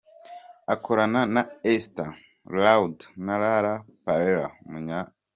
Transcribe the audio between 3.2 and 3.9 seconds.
na La